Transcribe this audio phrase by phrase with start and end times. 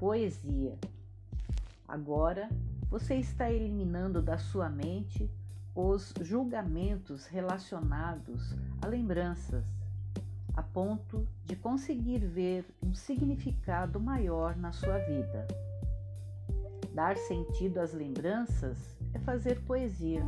[0.00, 0.78] poesia.
[1.86, 2.48] Agora
[2.88, 5.30] você está eliminando da sua mente
[5.74, 9.62] os julgamentos relacionados a lembranças,
[10.54, 15.46] a ponto de conseguir ver um significado maior na sua vida.
[16.94, 20.24] Dar sentido às lembranças é fazer poesia.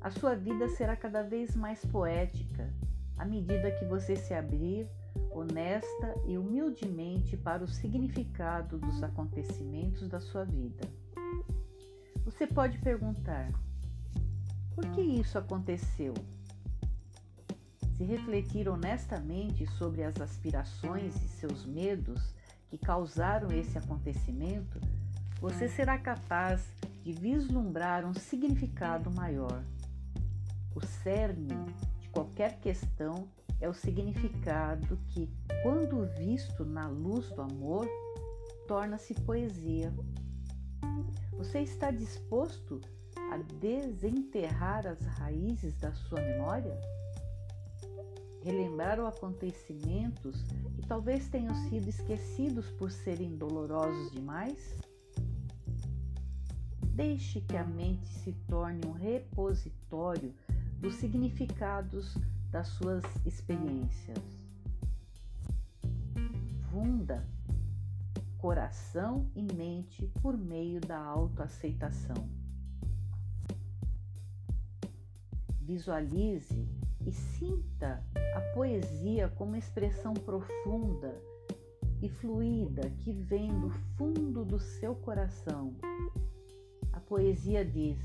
[0.00, 2.72] A sua vida será cada vez mais poética
[3.20, 4.88] à medida que você se abrir
[5.30, 10.88] honesta e humildemente para o significado dos acontecimentos da sua vida.
[12.24, 13.52] Você pode perguntar:
[14.74, 16.14] por que isso aconteceu?
[17.98, 22.34] Se refletir honestamente sobre as aspirações e seus medos
[22.70, 24.80] que causaram esse acontecimento,
[25.38, 26.66] você será capaz
[27.02, 29.62] de vislumbrar um significado maior.
[30.74, 31.54] O cerne
[32.40, 33.28] qualquer questão
[33.60, 35.28] é o significado que,
[35.62, 37.86] quando visto na luz do amor,
[38.66, 39.92] torna-se poesia.
[41.36, 42.80] Você está disposto
[43.30, 46.80] a desenterrar as raízes da sua memória?
[48.42, 50.42] Relembrar os acontecimentos
[50.74, 54.78] que talvez tenham sido esquecidos por serem dolorosos demais?
[56.94, 60.34] Deixe que a mente se torne um repositório
[60.80, 62.16] dos significados
[62.50, 64.18] das suas experiências.
[66.70, 67.24] Funda
[68.38, 72.28] coração e mente por meio da autoaceitação.
[75.60, 76.66] Visualize
[77.06, 78.02] e sinta
[78.34, 81.14] a poesia como expressão profunda
[82.02, 85.74] e fluida que vem do fundo do seu coração.
[86.92, 87.98] A poesia diz: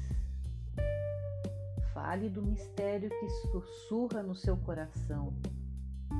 [2.05, 5.33] Fale do mistério que sussurra no seu coração.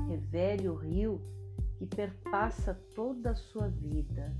[0.08, 1.22] Revele o rio
[1.78, 4.34] que perpassa toda a sua vida.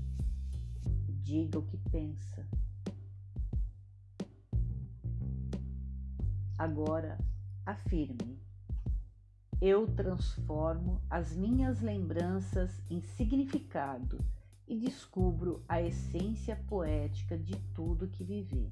[1.23, 2.45] Diga o que pensa.
[6.57, 7.17] Agora,
[7.65, 8.37] afirme:
[9.61, 14.19] Eu transformo as minhas lembranças em significado
[14.67, 18.69] e descubro a essência poética de tudo que vivi.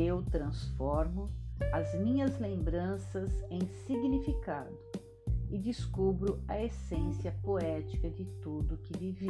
[0.00, 1.28] Eu transformo
[1.72, 4.78] as minhas lembranças em significado
[5.50, 9.26] e descubro a essência poética de tudo que vivi.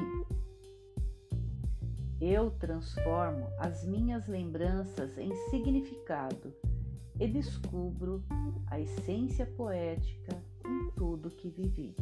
[2.21, 6.53] Eu transformo as minhas lembranças em significado
[7.19, 8.23] e descubro
[8.67, 10.37] a essência poética
[10.67, 11.97] em tudo que vivi.